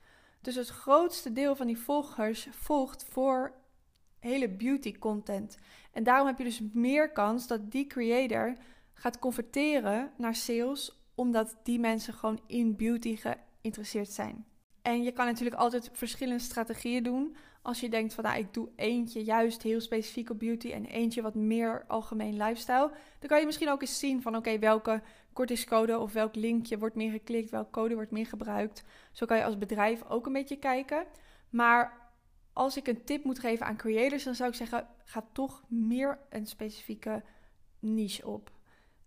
Dus 0.49 0.57
het 0.57 0.69
grootste 0.69 1.33
deel 1.33 1.57
van 1.57 1.67
die 1.67 1.79
volgers 1.79 2.49
volgt 2.51 3.05
voor 3.11 3.53
hele 4.19 4.49
beauty 4.49 4.99
content. 4.99 5.59
En 5.93 6.03
daarom 6.03 6.27
heb 6.27 6.39
je 6.39 6.45
dus 6.45 6.61
meer 6.73 7.13
kans 7.13 7.47
dat 7.47 7.71
die 7.71 7.87
creator 7.87 8.57
gaat 8.95 9.19
converteren 9.19 10.11
naar 10.17 10.35
sales, 10.35 11.03
omdat 11.15 11.57
die 11.63 11.79
mensen 11.79 12.15
gewoon 12.15 12.41
in 12.47 12.77
beauty 12.77 13.17
geïnteresseerd 13.17 14.11
zijn. 14.11 14.47
En 14.83 15.03
je 15.03 15.13
kan 15.13 15.27
natuurlijk 15.27 15.57
altijd 15.57 15.91
verschillende 15.93 16.43
strategieën 16.43 17.03
doen. 17.03 17.37
Als 17.63 17.81
je 17.81 17.89
denkt 17.89 18.15
van 18.15 18.25
nou, 18.25 18.39
ik 18.39 18.55
doe 18.55 18.69
eentje 18.77 19.25
juist 19.25 19.63
heel 19.63 19.81
specifiek 19.81 20.31
op 20.31 20.39
beauty 20.39 20.71
en 20.73 20.85
eentje 20.85 21.23
wat 21.23 21.35
meer 21.35 21.85
algemeen 21.87 22.37
lifestyle. 22.37 22.91
Dan 23.19 23.29
kan 23.29 23.41
je 23.41 23.47
misschien 23.47 23.71
ook 23.71 23.81
eens 23.81 23.99
zien 23.99 24.23
van 24.23 24.37
oké, 24.37 24.59
welke 24.59 25.03
kortingscode 25.33 25.99
of 25.99 26.13
welk 26.13 26.35
linkje 26.35 26.79
wordt 26.79 26.95
meer 26.95 27.11
geklikt, 27.11 27.51
welke 27.51 27.71
code 27.71 27.95
wordt 27.95 28.11
meer 28.11 28.27
gebruikt. 28.27 28.85
Zo 29.13 29.27
kan 29.27 29.37
je 29.37 29.45
als 29.45 29.59
bedrijf 29.59 30.05
ook 30.09 30.27
een 30.27 30.33
beetje 30.33 30.59
kijken. 30.59 31.05
Maar 31.51 32.11
als 32.53 32.77
ik 32.77 32.87
een 32.87 33.05
tip 33.05 33.25
moet 33.25 33.39
geven 33.39 33.67
aan 33.67 33.77
creators, 33.77 34.25
dan 34.25 34.35
zou 34.35 34.51
ik 34.51 34.57
zeggen: 34.57 34.87
ga 35.05 35.25
toch 35.33 35.63
meer 35.69 36.19
een 36.31 36.47
specifieke 36.47 37.23
niche 37.79 38.27
op. 38.27 38.51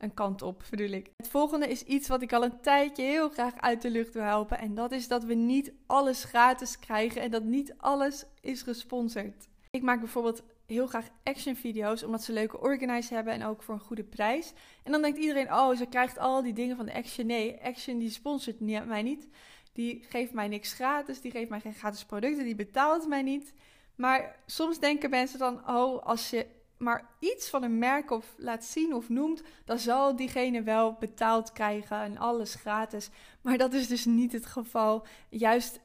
Een 0.01 0.13
kant 0.13 0.41
op, 0.41 0.63
bedoel 0.70 0.89
ik. 0.89 1.12
Het 1.17 1.27
volgende 1.27 1.67
is 1.67 1.84
iets 1.84 2.08
wat 2.08 2.22
ik 2.22 2.34
al 2.34 2.43
een 2.43 2.62
tijdje 2.62 3.03
heel 3.03 3.29
graag 3.29 3.58
uit 3.58 3.81
de 3.81 3.89
lucht 3.89 4.13
wil 4.13 4.24
helpen. 4.24 4.58
En 4.58 4.75
dat 4.75 4.91
is 4.91 5.08
dat 5.08 5.24
we 5.24 5.34
niet 5.34 5.74
alles 5.86 6.24
gratis 6.24 6.79
krijgen 6.79 7.22
en 7.22 7.31
dat 7.31 7.43
niet 7.43 7.74
alles 7.77 8.25
is 8.39 8.62
gesponsord. 8.62 9.48
Ik 9.70 9.81
maak 9.81 10.00
bijvoorbeeld 10.00 10.43
heel 10.65 10.88
graag 10.88 11.08
action 11.24 11.55
video's, 11.55 12.03
omdat 12.03 12.24
ze 12.24 12.34
leuke 12.34 12.60
organize 12.60 13.13
hebben 13.13 13.34
en 13.34 13.43
ook 13.43 13.63
voor 13.63 13.74
een 13.74 13.79
goede 13.79 14.03
prijs. 14.03 14.53
En 14.84 14.91
dan 14.91 15.01
denkt 15.01 15.17
iedereen, 15.17 15.53
oh, 15.53 15.75
ze 15.75 15.86
krijgt 15.86 16.17
al 16.17 16.41
die 16.41 16.53
dingen 16.53 16.75
van 16.75 16.86
de 16.86 16.93
Action. 16.93 17.25
Nee, 17.25 17.63
Action 17.63 17.98
die 17.98 18.10
sponsort 18.10 18.60
mij 18.60 19.01
niet. 19.01 19.27
Die 19.74 20.05
geeft 20.10 20.34
mij 20.34 20.48
niks 20.48 20.74
gratis, 20.74 21.22
die 21.22 21.31
geeft 21.31 21.50
mij 21.50 21.60
geen 21.60 21.74
gratis 21.74 22.05
producten, 22.05 22.46
die 22.46 22.55
betaalt 22.55 23.08
mij 23.08 23.22
niet. 23.22 23.53
Maar 23.96 24.39
soms 24.46 24.79
denken 24.79 25.10
mensen 25.10 25.39
dan, 25.39 25.70
oh, 25.70 26.05
als 26.05 26.29
je 26.29 26.48
maar 26.81 27.09
iets 27.19 27.50
van 27.50 27.63
een 27.63 27.79
merk 27.79 28.11
of 28.11 28.33
laat 28.38 28.63
zien 28.63 28.93
of 28.93 29.09
noemt, 29.09 29.43
dan 29.65 29.79
zal 29.79 30.15
diegene 30.15 30.63
wel 30.63 30.95
betaald 31.00 31.51
krijgen 31.51 32.01
en 32.01 32.17
alles 32.17 32.55
gratis. 32.55 33.09
Maar 33.41 33.57
dat 33.57 33.73
is 33.73 33.88
dus 33.88 34.05
niet 34.05 34.31
het 34.31 34.45
geval. 34.45 35.05
Juist 35.29 35.79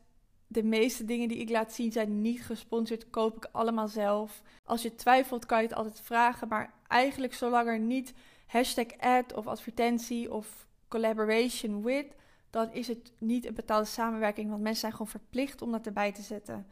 de 0.47 0.63
meeste 0.63 1.05
dingen 1.05 1.29
die 1.29 1.39
ik 1.39 1.51
laat 1.51 1.73
zien 1.73 1.93
zijn 1.93 2.21
niet 2.21 2.43
gesponsord, 2.43 3.11
koop 3.11 3.37
ik 3.37 3.49
allemaal 3.53 3.89
zelf. 3.89 4.43
Als 4.65 4.83
je 4.83 4.95
twijfelt, 4.95 5.47
kan 5.47 5.63
je 5.63 5.69
het 5.69 5.77
altijd 5.77 6.01
vragen. 6.01 6.49
Maar 6.49 6.75
eigenlijk, 6.89 7.35
zolang 7.35 7.69
er 7.69 7.79
niet 7.79 8.15
hashtag 8.47 8.87
ad 8.99 9.35
of 9.35 9.47
advertentie 9.47 10.33
of 10.33 10.67
collaboration 10.89 11.83
with, 11.83 12.07
dan 12.51 12.73
is 12.73 12.89
het 12.89 13.13
niet 13.19 13.47
een 13.47 13.55
betaalde 13.55 13.87
samenwerking. 13.87 14.49
Want 14.49 14.63
mensen 14.63 14.81
zijn 14.81 14.93
gewoon 14.93 15.09
verplicht 15.09 15.63
om 15.63 15.73
dat 15.73 15.87
erbij 15.87 16.13
te 16.13 16.23
zetten. 16.23 16.67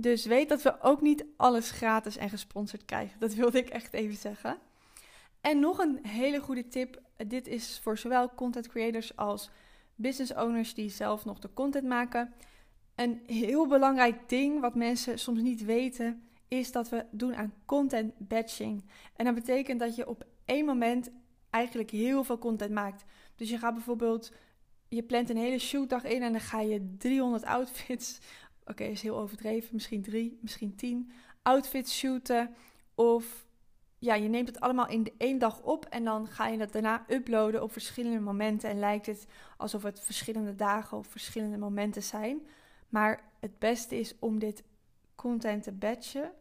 Dus 0.00 0.24
weet 0.24 0.48
dat 0.48 0.62
we 0.62 0.80
ook 0.80 1.00
niet 1.00 1.24
alles 1.36 1.70
gratis 1.70 2.16
en 2.16 2.30
gesponsord 2.30 2.84
krijgen. 2.84 3.20
Dat 3.20 3.34
wilde 3.34 3.58
ik 3.58 3.68
echt 3.68 3.92
even 3.92 4.16
zeggen. 4.16 4.58
En 5.40 5.60
nog 5.60 5.78
een 5.78 5.98
hele 6.06 6.40
goede 6.40 6.68
tip. 6.68 7.00
Dit 7.26 7.46
is 7.46 7.80
voor 7.82 7.98
zowel 7.98 8.34
content 8.34 8.68
creators 8.68 9.16
als 9.16 9.50
business 9.94 10.34
owners 10.34 10.74
die 10.74 10.90
zelf 10.90 11.24
nog 11.24 11.38
de 11.38 11.52
content 11.54 11.86
maken. 11.86 12.32
Een 12.94 13.22
heel 13.26 13.66
belangrijk 13.66 14.28
ding 14.28 14.60
wat 14.60 14.74
mensen 14.74 15.18
soms 15.18 15.40
niet 15.40 15.64
weten, 15.64 16.28
is 16.48 16.72
dat 16.72 16.88
we 16.88 17.04
doen 17.10 17.34
aan 17.34 17.54
content 17.64 18.12
batching. 18.18 18.84
En 19.16 19.24
dat 19.24 19.34
betekent 19.34 19.80
dat 19.80 19.96
je 19.96 20.08
op 20.08 20.24
één 20.44 20.64
moment 20.64 21.10
eigenlijk 21.50 21.90
heel 21.90 22.24
veel 22.24 22.38
content 22.38 22.72
maakt. 22.72 23.04
Dus 23.36 23.50
je 23.50 23.58
gaat 23.58 23.74
bijvoorbeeld, 23.74 24.32
je 24.88 25.02
plant 25.02 25.30
een 25.30 25.36
hele 25.36 25.58
shootdag 25.58 26.04
in 26.04 26.22
en 26.22 26.32
dan 26.32 26.40
ga 26.40 26.60
je 26.60 26.94
300 26.98 27.44
outfits, 27.44 28.18
oké, 28.70 28.84
is 28.84 29.02
heel 29.02 29.18
overdreven, 29.18 29.68
misschien 29.72 30.02
drie, 30.02 30.38
misschien 30.40 30.74
tien 30.74 31.10
outfits 31.42 31.98
shooten. 31.98 32.54
Of 32.94 33.46
ja, 33.98 34.14
je 34.14 34.28
neemt 34.28 34.48
het 34.48 34.60
allemaal 34.60 34.88
in 34.88 35.12
één 35.18 35.38
dag 35.38 35.62
op 35.62 35.84
en 35.84 36.04
dan 36.04 36.26
ga 36.26 36.46
je 36.46 36.58
het 36.58 36.72
daarna 36.72 37.04
uploaden 37.08 37.62
op 37.62 37.72
verschillende 37.72 38.20
momenten. 38.20 38.70
En 38.70 38.78
lijkt 38.78 39.06
het 39.06 39.26
alsof 39.56 39.82
het 39.82 40.00
verschillende 40.00 40.54
dagen 40.54 40.98
of 40.98 41.06
verschillende 41.06 41.58
momenten 41.58 42.02
zijn. 42.02 42.46
Maar 42.88 43.22
het 43.40 43.58
beste 43.58 43.98
is 43.98 44.14
om 44.18 44.38
dit 44.38 44.62
content 45.14 45.62
te 45.62 45.72
batchen 45.72 46.32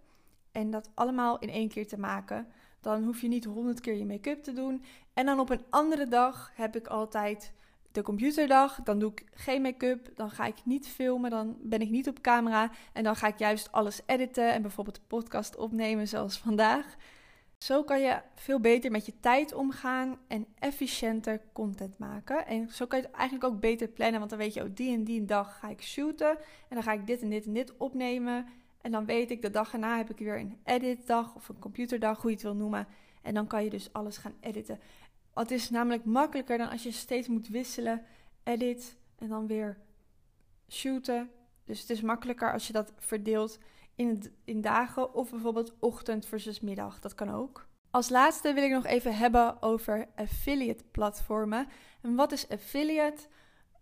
en 0.52 0.72
dat 0.72 0.90
allemaal 0.94 1.40
in 1.40 1.50
één 1.50 1.70
keer 1.70 1.88
te 1.88 2.00
maken. 2.00 2.48
Dan 2.82 3.04
hoef 3.04 3.22
je 3.22 3.28
niet 3.28 3.46
honderd 3.46 3.80
keer 3.80 3.96
je 3.96 4.06
make-up 4.06 4.44
te 4.44 4.54
doen. 4.54 4.84
En 5.14 5.26
dan 5.26 5.40
op 5.40 5.50
een 5.50 5.66
andere 5.70 6.08
dag 6.08 6.52
heb 6.56 6.76
ik 6.76 6.88
altijd 6.88 7.54
de 7.92 8.02
computerdag. 8.02 8.80
Dan 8.84 9.00
doe 9.00 9.12
ik 9.12 9.24
geen 9.34 9.62
make-up. 9.62 10.12
Dan 10.16 10.30
ga 10.30 10.46
ik 10.46 10.56
niet 10.64 10.88
filmen. 10.88 11.30
Dan 11.30 11.58
ben 11.62 11.82
ik 11.82 11.90
niet 11.90 12.08
op 12.08 12.22
camera. 12.22 12.72
En 12.94 13.04
dan 13.04 13.16
ga 13.16 13.28
ik 13.28 13.40
juist 13.40 13.72
alles 13.72 14.02
editen 14.06 14.54
en 14.54 14.62
bijvoorbeeld 14.62 14.96
de 14.96 15.02
podcast 15.08 15.56
opnemen 15.58 16.08
zoals 16.08 16.38
vandaag. 16.38 16.96
Zo 17.58 17.84
kan 17.84 18.02
je 18.02 18.22
veel 18.36 18.60
beter 18.60 18.92
met 18.92 19.06
je 19.06 19.14
tijd 19.20 19.54
omgaan 19.54 20.18
en 20.28 20.46
efficiënter 20.60 21.42
content 21.54 21.98
maken. 21.98 22.48
En 22.48 22.70
zo 22.72 22.86
kan 22.86 23.00
je 23.00 23.06
het 23.06 23.16
eigenlijk 23.16 23.54
ook 23.54 23.60
beter 23.60 23.88
plannen, 23.88 24.20
want 24.20 24.30
dan 24.30 24.40
weet 24.40 24.54
je, 24.54 24.64
oh, 24.64 24.70
die 24.74 24.94
en 24.94 25.04
die 25.04 25.26
dag 25.26 25.60
ga 25.60 25.70
ik 25.70 25.82
shooten. 25.82 26.30
En 26.30 26.76
dan 26.76 26.84
ga 26.84 26.94
ik 26.94 27.08
dit 27.08 27.22
en 27.22 27.30
dit 27.30 27.46
en 27.46 27.54
dit 27.54 27.78
opnemen. 27.78 28.46
En 28.82 28.92
dan 28.92 29.06
weet 29.06 29.32
ik, 29.32 29.42
de 29.42 29.50
dag 29.50 29.74
erna 29.74 29.98
heb 29.98 30.10
ik 30.10 30.18
weer 30.18 30.40
een 30.40 30.58
editdag 30.64 31.36
of 31.36 31.50
een 31.50 31.60
computerdag, 31.60 32.22
hoe 32.22 32.30
je 32.30 32.36
het 32.36 32.46
wil 32.46 32.56
noemen. 32.56 32.88
En 33.22 33.34
dan 33.34 33.48
kan 33.48 33.64
je 33.64 33.70
dus 33.70 33.94
alles 33.94 34.18
gaan 34.18 34.36
editen. 34.40 34.80
Het 35.40 35.52
is 35.52 35.70
namelijk 35.70 36.06
makkelijker 36.06 36.58
dan 36.58 36.70
als 36.70 36.84
je 36.84 36.92
steeds 36.92 37.28
moet 37.28 37.48
wisselen, 37.48 38.06
edit 38.44 38.98
en 39.16 39.28
dan 39.28 39.48
weer 39.48 39.78
shooten. 40.70 41.32
Dus 41.66 41.80
het 41.82 41.90
is 41.90 42.02
makkelijker 42.02 42.54
als 42.54 42.68
je 42.68 42.74
dat 42.74 42.94
verdeelt 42.98 43.60
in, 43.96 44.24
in 44.44 44.62
dagen 44.62 45.14
of 45.14 45.30
bijvoorbeeld 45.30 45.74
ochtend 45.80 46.26
versus 46.26 46.60
middag. 46.60 47.00
Dat 47.00 47.16
kan 47.16 47.30
ook. 47.30 47.68
Als 47.92 48.10
laatste 48.10 48.54
wil 48.54 48.64
ik 48.64 48.72
nog 48.72 48.86
even 48.86 49.16
hebben 49.16 49.62
over 49.62 50.08
affiliate 50.16 50.84
platformen. 50.92 51.68
En 52.02 52.16
wat 52.16 52.32
is 52.32 52.50
affiliate? 52.50 53.28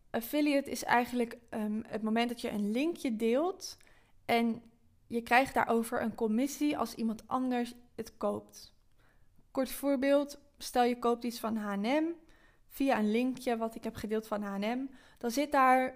Affiliate 0.10 0.72
is 0.72 0.84
eigenlijk 0.84 1.38
um, 1.50 1.84
het 1.88 2.02
moment 2.02 2.30
dat 2.30 2.42
je 2.42 2.50
een 2.50 2.72
linkje 2.72 3.16
deelt 3.16 3.78
en 4.26 4.62
je 5.08 5.22
krijgt 5.22 5.54
daarover 5.54 6.02
een 6.02 6.16
commissie 6.16 6.78
als 6.78 6.94
iemand 6.94 7.28
anders 7.28 7.74
het 7.96 8.18
koopt. 8.18 8.74
Kort 9.52 9.72
voorbeeld, 9.72 10.40
stel 10.58 10.84
je 10.84 11.00
koopt 11.00 11.24
iets 11.24 11.40
van 11.40 11.56
H&M 11.56 12.06
via 12.68 13.00
een 13.00 13.12
linkje 13.12 13.58
wat 13.58 13.76
ik 13.76 13.84
heb 13.84 13.96
gedeeld 13.96 14.28
van 14.28 14.42
H&M, 14.42 14.80
dan 15.18 15.32
zit 15.32 15.52
daar 15.52 15.96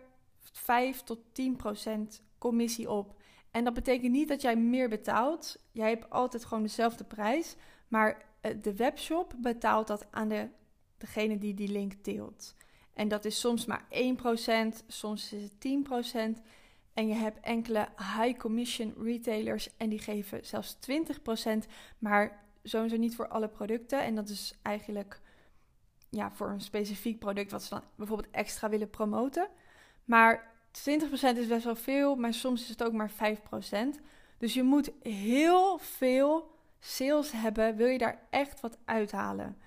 5 0.52 1.02
tot 1.02 1.20
10 1.32 1.56
procent 1.56 2.24
commissie 2.38 2.90
op. 2.90 3.20
En 3.52 3.64
dat 3.64 3.74
betekent 3.74 4.12
niet 4.12 4.28
dat 4.28 4.42
jij 4.42 4.56
meer 4.56 4.90
betaalt. 4.90 5.58
Jij 5.72 5.90
hebt 5.90 6.10
altijd 6.10 6.46
gewoon 6.46 6.64
dezelfde 6.64 7.04
prijs. 7.04 7.56
Maar 7.88 8.26
eh, 8.42 8.56
de 8.62 8.76
webshop 8.76 9.34
betaalt 9.38 9.88
dat 9.88 10.08
aan 10.12 10.28
de, 10.28 10.50
degene 10.98 11.38
die 11.38 11.54
die 11.54 11.72
link 11.72 12.04
deelt. 12.04 12.56
En 12.94 13.08
dat 13.08 13.26
is 13.26 13.40
soms 13.40 13.66
maar 13.66 13.86
1%, 13.90 14.86
soms 14.88 15.34
is 15.34 15.44
het 15.44 16.38
10%. 16.38 16.42
En 16.94 17.08
je 17.08 17.14
hebt 17.14 17.40
enkele 17.40 17.88
high 17.98 18.38
commission 18.38 18.94
retailers 18.98 19.78
en 19.78 19.90
die 19.90 20.00
geven 20.00 20.46
zelfs 20.46 20.76
20%, 20.76 21.70
maar 21.98 22.46
sowieso 22.64 22.98
niet 22.98 23.16
voor 23.16 23.28
alle 23.28 23.48
producten. 23.48 24.04
En 24.04 24.16
dat 24.16 24.30
is 24.30 24.54
eigenlijk 24.62 25.22
ja, 26.10 26.32
voor 26.32 26.50
een 26.50 26.62
specifiek 26.62 27.20
product 27.20 27.52
wat 27.52 27.64
ze 27.64 27.70
dan 27.70 27.84
bijvoorbeeld 27.96 28.32
extra 28.32 28.70
willen 28.70 28.90
promoten. 28.90 29.48
Maar 30.06 30.54
20% 30.68 31.38
is 31.38 31.48
best 31.48 31.64
wel 31.64 31.76
veel, 31.76 32.16
maar 32.16 32.34
soms 32.34 32.62
is 32.62 32.70
het 32.70 32.84
ook 32.84 32.94
maar 32.94 33.12
5%. 33.12 33.14
Dus 34.38 34.54
je 34.54 34.64
moet 34.64 34.92
heel 35.02 35.78
veel 35.78 36.52
sales 36.80 37.32
hebben, 37.32 37.76
wil 37.76 37.88
je 37.88 37.98
daar 37.98 38.28
echt 38.30 38.60
wat 38.60 38.78
uithalen. 38.86 39.58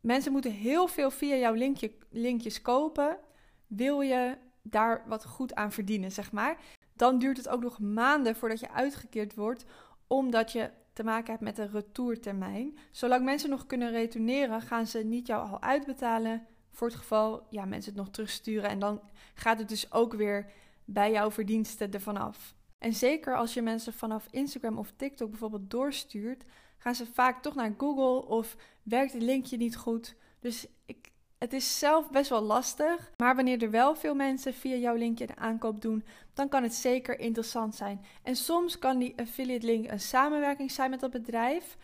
Mensen 0.00 0.32
moeten 0.32 0.52
heel 0.52 0.86
veel 0.86 1.10
via 1.10 1.36
jouw 1.36 1.52
linkje, 1.52 1.92
linkjes 2.10 2.62
kopen, 2.62 3.18
wil 3.66 4.00
je 4.00 4.36
daar 4.62 5.04
wat 5.06 5.24
goed 5.24 5.54
aan 5.54 5.72
verdienen, 5.72 6.12
zeg 6.12 6.32
maar. 6.32 6.56
Dan 6.92 7.18
duurt 7.18 7.36
het 7.36 7.48
ook 7.48 7.62
nog 7.62 7.78
maanden 7.78 8.36
voordat 8.36 8.60
je 8.60 8.70
uitgekeerd 8.70 9.34
wordt, 9.34 9.64
omdat 10.06 10.52
je 10.52 10.70
te 10.96 11.04
maken 11.04 11.30
hebt 11.30 11.42
met 11.42 11.58
een 11.58 11.70
retourtermijn. 11.70 12.78
Zolang 12.90 13.24
mensen 13.24 13.50
nog 13.50 13.66
kunnen 13.66 13.90
retourneren, 13.90 14.60
gaan 14.60 14.86
ze 14.86 14.98
niet 14.98 15.26
jou 15.26 15.50
al 15.50 15.62
uitbetalen 15.62 16.46
voor 16.70 16.86
het 16.86 16.96
geval 16.96 17.46
ja, 17.50 17.64
mensen 17.64 17.92
het 17.92 18.00
nog 18.00 18.10
terugsturen. 18.10 18.70
En 18.70 18.78
dan 18.78 19.00
gaat 19.34 19.58
het 19.58 19.68
dus 19.68 19.92
ook 19.92 20.14
weer 20.14 20.52
bij 20.84 21.10
jouw 21.10 21.30
verdiensten 21.30 21.92
ervan 21.92 22.16
af. 22.16 22.54
En 22.78 22.92
zeker 22.92 23.36
als 23.36 23.54
je 23.54 23.62
mensen 23.62 23.92
vanaf 23.92 24.28
Instagram 24.30 24.78
of 24.78 24.92
TikTok 24.96 25.30
bijvoorbeeld 25.30 25.70
doorstuurt, 25.70 26.44
gaan 26.78 26.94
ze 26.94 27.06
vaak 27.06 27.42
toch 27.42 27.54
naar 27.54 27.74
Google 27.78 28.28
of 28.28 28.56
werkt 28.82 29.12
het 29.12 29.22
linkje 29.22 29.56
niet 29.56 29.76
goed. 29.76 30.16
Dus 30.40 30.66
het 31.38 31.52
is 31.52 31.78
zelf 31.78 32.10
best 32.10 32.30
wel 32.30 32.42
lastig. 32.42 33.12
Maar 33.16 33.34
wanneer 33.34 33.62
er 33.62 33.70
wel 33.70 33.94
veel 33.94 34.14
mensen 34.14 34.54
via 34.54 34.76
jouw 34.76 34.94
linkje 34.94 35.26
de 35.26 35.36
aankoop 35.36 35.80
doen, 35.82 36.04
dan 36.34 36.48
kan 36.48 36.62
het 36.62 36.74
zeker 36.74 37.18
interessant 37.18 37.74
zijn. 37.74 38.04
En 38.22 38.36
soms 38.36 38.78
kan 38.78 38.98
die 38.98 39.14
affiliate 39.16 39.66
link 39.66 39.90
een 39.90 40.00
samenwerking 40.00 40.70
zijn 40.70 40.90
met 40.90 41.00
dat 41.00 41.10
bedrijf. 41.10 41.76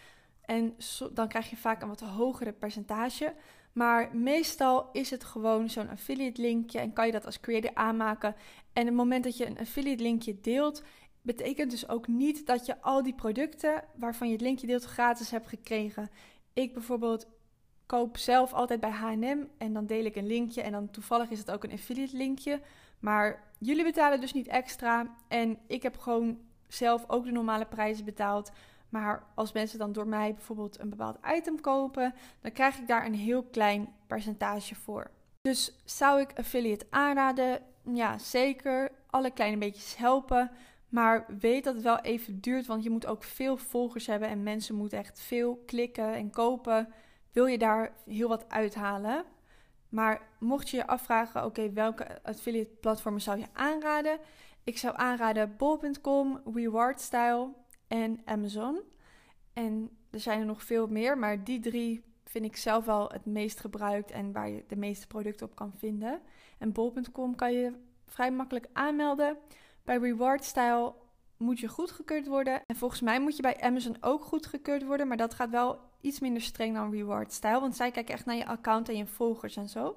En 0.42 0.76
dan 1.12 1.28
krijg 1.28 1.50
je 1.50 1.56
vaak 1.56 1.82
een 1.82 1.88
wat 1.88 2.00
hogere 2.00 2.52
percentage. 2.52 3.34
Maar 3.72 4.16
meestal 4.16 4.88
is 4.92 5.10
het 5.10 5.24
gewoon 5.24 5.70
zo'n 5.70 5.88
affiliate 5.88 6.40
linkje 6.40 6.78
en 6.78 6.92
kan 6.92 7.06
je 7.06 7.12
dat 7.12 7.26
als 7.26 7.40
creator 7.40 7.74
aanmaken. 7.74 8.34
En 8.72 8.86
het 8.86 8.94
moment 8.94 9.24
dat 9.24 9.36
je 9.36 9.46
een 9.46 9.58
affiliate 9.58 10.02
linkje 10.02 10.40
deelt, 10.40 10.82
betekent 11.22 11.70
dus 11.70 11.88
ook 11.88 12.08
niet 12.08 12.46
dat 12.46 12.66
je 12.66 12.80
al 12.80 13.02
die 13.02 13.14
producten 13.14 13.84
waarvan 13.94 14.26
je 14.26 14.32
het 14.32 14.42
linkje 14.42 14.66
deelt 14.66 14.84
gratis 14.84 15.30
hebt 15.30 15.48
gekregen. 15.48 16.10
Ik 16.52 16.72
bijvoorbeeld 16.72 17.26
koop 17.92 18.16
zelf 18.16 18.52
altijd 18.52 18.80
bij 18.80 18.90
H&M 18.90 19.38
en 19.58 19.72
dan 19.72 19.86
deel 19.86 20.04
ik 20.04 20.16
een 20.16 20.26
linkje 20.26 20.62
en 20.62 20.72
dan 20.72 20.90
toevallig 20.90 21.30
is 21.30 21.38
het 21.38 21.50
ook 21.50 21.64
een 21.64 21.72
affiliate 21.72 22.16
linkje. 22.16 22.60
Maar 22.98 23.42
jullie 23.58 23.84
betalen 23.84 24.20
dus 24.20 24.32
niet 24.32 24.46
extra. 24.46 25.14
En 25.28 25.58
ik 25.66 25.82
heb 25.82 25.98
gewoon 25.98 26.38
zelf 26.68 27.04
ook 27.06 27.24
de 27.24 27.30
normale 27.30 27.66
prijzen 27.66 28.04
betaald. 28.04 28.52
Maar 28.88 29.24
als 29.34 29.52
mensen 29.52 29.78
dan 29.78 29.92
door 29.92 30.06
mij 30.06 30.34
bijvoorbeeld 30.34 30.80
een 30.80 30.90
bepaald 30.90 31.18
item 31.36 31.60
kopen, 31.60 32.14
dan 32.40 32.52
krijg 32.52 32.78
ik 32.78 32.86
daar 32.86 33.06
een 33.06 33.14
heel 33.14 33.42
klein 33.42 33.88
percentage 34.06 34.74
voor. 34.74 35.10
Dus 35.40 35.72
zou 35.84 36.20
ik 36.20 36.38
affiliate 36.38 36.86
aanraden? 36.90 37.60
Ja, 37.92 38.18
zeker. 38.18 38.92
Alle 39.10 39.30
kleine 39.30 39.56
beetjes 39.56 39.96
helpen. 39.96 40.50
Maar 40.88 41.24
weet 41.38 41.64
dat 41.64 41.74
het 41.74 41.82
wel 41.82 42.00
even 42.00 42.40
duurt, 42.40 42.66
want 42.66 42.82
je 42.82 42.90
moet 42.90 43.06
ook 43.06 43.24
veel 43.24 43.56
volgers 43.56 44.06
hebben 44.06 44.28
en 44.28 44.42
mensen 44.42 44.74
moeten 44.74 44.98
echt 44.98 45.20
veel 45.20 45.62
klikken 45.66 46.14
en 46.14 46.30
kopen. 46.30 46.92
Wil 47.32 47.46
je 47.46 47.58
daar 47.58 47.94
heel 48.04 48.28
wat 48.28 48.48
uithalen? 48.48 49.24
Maar 49.88 50.28
mocht 50.38 50.68
je 50.68 50.76
je 50.76 50.86
afvragen, 50.86 51.44
oké, 51.44 51.72
welke 51.72 52.22
affiliate 52.22 52.74
platformen 52.80 53.20
zou 53.20 53.38
je 53.38 53.46
aanraden? 53.52 54.18
Ik 54.64 54.78
zou 54.78 54.94
aanraden 54.96 55.56
bol.com, 55.56 56.40
Rewardstyle 56.54 57.48
en 57.88 58.20
Amazon. 58.24 58.80
En 59.52 59.90
er 60.10 60.20
zijn 60.20 60.40
er 60.40 60.46
nog 60.46 60.62
veel 60.62 60.86
meer, 60.86 61.18
maar 61.18 61.44
die 61.44 61.60
drie 61.60 62.04
vind 62.24 62.44
ik 62.44 62.56
zelf 62.56 62.84
wel 62.84 63.08
het 63.08 63.24
meest 63.24 63.60
gebruikt 63.60 64.10
en 64.10 64.32
waar 64.32 64.48
je 64.48 64.64
de 64.68 64.76
meeste 64.76 65.06
producten 65.06 65.46
op 65.46 65.54
kan 65.54 65.72
vinden. 65.76 66.20
En 66.58 66.72
bol.com 66.72 67.34
kan 67.34 67.52
je 67.52 67.72
vrij 68.06 68.32
makkelijk 68.32 68.66
aanmelden. 68.72 69.38
Bij 69.84 69.98
Rewardstyle 69.98 70.94
moet 71.36 71.58
je 71.58 71.68
goedgekeurd 71.68 72.26
worden. 72.26 72.62
En 72.66 72.76
volgens 72.76 73.00
mij 73.00 73.20
moet 73.20 73.36
je 73.36 73.42
bij 73.42 73.60
Amazon 73.60 73.96
ook 74.00 74.24
goedgekeurd 74.24 74.84
worden, 74.84 75.08
maar 75.08 75.16
dat 75.16 75.34
gaat 75.34 75.50
wel 75.50 75.80
iets 76.02 76.20
minder 76.20 76.42
streng 76.42 76.74
dan 76.74 76.90
Rewardstyle, 76.90 77.60
want 77.60 77.76
zij 77.76 77.90
kijken 77.90 78.14
echt 78.14 78.24
naar 78.24 78.36
je 78.36 78.46
account 78.46 78.88
en 78.88 78.96
je 78.96 79.06
volgers 79.06 79.56
en 79.56 79.68
zo. 79.68 79.96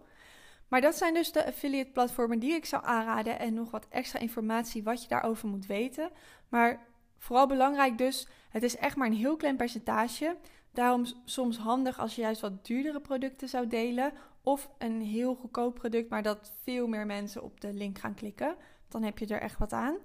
Maar 0.68 0.82
dat 0.82 0.96
zijn 0.96 1.14
dus 1.14 1.32
de 1.32 1.46
affiliate 1.46 1.92
platformen 1.92 2.40
die 2.40 2.54
ik 2.54 2.66
zou 2.66 2.86
aanraden 2.86 3.40
en 3.40 3.54
nog 3.54 3.72
wat 3.72 3.88
extra 3.90 4.20
informatie 4.20 4.84
wat 4.84 5.02
je 5.02 5.08
daarover 5.08 5.48
moet 5.48 5.66
weten. 5.66 6.10
Maar 6.50 6.88
vooral 7.18 7.48
belangrijk 7.48 7.98
dus, 7.98 8.28
het 8.50 8.64
is 8.64 8.78
echt 8.78 8.96
maar 8.96 9.08
een 9.08 9.14
heel 9.14 9.36
klein 9.36 9.56
percentage. 9.56 10.38
Daarom 10.72 11.06
soms 11.26 11.58
handig 11.58 12.00
als 12.00 12.16
je 12.16 12.22
juist 12.22 12.42
wat 12.42 12.66
duurdere 12.66 13.00
producten 13.00 13.50
zou 13.50 13.68
delen 13.68 14.14
of 14.44 14.70
een 14.78 15.02
heel 15.02 15.36
goedkoop 15.36 15.76
product, 15.76 16.10
maar 16.10 16.24
dat 16.24 16.54
veel 16.64 16.88
meer 16.88 17.06
mensen 17.06 17.44
op 17.44 17.62
de 17.62 17.74
link 17.74 18.00
gaan 18.00 18.14
klikken. 18.14 18.56
Dan 18.88 19.04
heb 19.04 19.18
je 19.18 19.28
er 19.28 19.42
echt 19.42 19.58
wat 19.58 19.74
aan. 19.74 19.98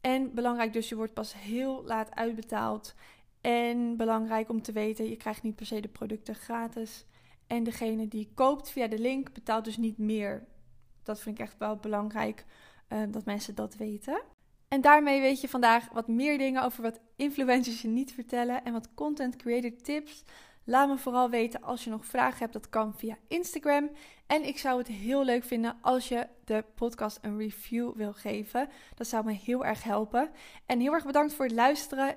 En 0.00 0.34
belangrijk 0.34 0.72
dus, 0.72 0.88
je 0.88 0.96
wordt 0.96 1.14
pas 1.14 1.34
heel 1.34 1.84
laat 1.84 2.14
uitbetaald. 2.14 2.94
En 3.46 3.96
belangrijk 3.96 4.48
om 4.48 4.62
te 4.62 4.72
weten, 4.72 5.08
je 5.08 5.16
krijgt 5.16 5.42
niet 5.42 5.56
per 5.56 5.66
se 5.66 5.80
de 5.80 5.88
producten 5.88 6.34
gratis. 6.34 7.06
En 7.46 7.64
degene 7.64 8.08
die 8.08 8.30
koopt 8.34 8.70
via 8.70 8.86
de 8.86 8.98
link 8.98 9.32
betaalt 9.32 9.64
dus 9.64 9.76
niet 9.76 9.98
meer. 9.98 10.46
Dat 11.02 11.20
vind 11.20 11.38
ik 11.38 11.44
echt 11.44 11.58
wel 11.58 11.76
belangrijk 11.76 12.44
uh, 12.88 13.02
dat 13.08 13.24
mensen 13.24 13.54
dat 13.54 13.76
weten. 13.76 14.22
En 14.68 14.80
daarmee 14.80 15.20
weet 15.20 15.40
je 15.40 15.48
vandaag 15.48 15.88
wat 15.92 16.08
meer 16.08 16.38
dingen 16.38 16.62
over 16.62 16.82
wat 16.82 17.00
influencers 17.16 17.82
je 17.82 17.88
niet 17.88 18.12
vertellen 18.12 18.64
en 18.64 18.72
wat 18.72 18.94
content 18.94 19.36
creator 19.36 19.76
tips. 19.82 20.24
Laat 20.64 20.88
me 20.88 20.98
vooral 20.98 21.30
weten 21.30 21.62
als 21.62 21.84
je 21.84 21.90
nog 21.90 22.06
vragen 22.06 22.38
hebt. 22.38 22.52
Dat 22.52 22.68
kan 22.68 22.94
via 22.94 23.16
Instagram. 23.28 23.90
En 24.26 24.46
ik 24.46 24.58
zou 24.58 24.78
het 24.78 24.88
heel 24.88 25.24
leuk 25.24 25.44
vinden 25.44 25.78
als 25.80 26.08
je 26.08 26.26
de 26.44 26.64
podcast 26.74 27.18
een 27.22 27.38
review 27.38 27.94
wil 27.94 28.12
geven. 28.12 28.68
Dat 28.94 29.06
zou 29.06 29.24
me 29.24 29.32
heel 29.32 29.64
erg 29.64 29.82
helpen. 29.82 30.30
En 30.66 30.80
heel 30.80 30.92
erg 30.92 31.04
bedankt 31.04 31.34
voor 31.34 31.44
het 31.44 31.54
luisteren. 31.54 32.16